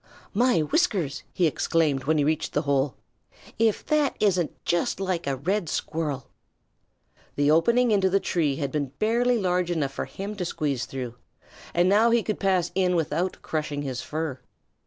"My 0.33 0.61
whiskers!" 0.61 1.21
he 1.31 1.45
exclaimed, 1.45 2.05
when 2.05 2.17
he 2.17 2.23
reached 2.23 2.53
the 2.53 2.63
hole. 2.63 2.95
"If 3.59 3.85
that 3.85 4.15
isn't 4.19 4.65
just 4.65 4.99
like 4.99 5.27
a 5.27 5.35
Red 5.35 5.69
Squirrel!" 5.69 6.31
The 7.35 7.51
opening 7.51 7.91
into 7.91 8.09
the 8.09 8.19
tree 8.19 8.55
had 8.55 8.71
been 8.71 8.93
barely 8.97 9.37
large 9.37 9.69
enough 9.69 9.91
for 9.93 10.05
him 10.05 10.35
to 10.37 10.43
squeeze 10.43 10.87
through, 10.87 11.17
and 11.75 11.87
now 11.87 12.09
he 12.09 12.23
could 12.23 12.39
pass 12.39 12.71
in 12.73 12.95
without 12.95 13.43
crushing 13.43 13.83
his 13.83 14.01
fur. 14.01 14.39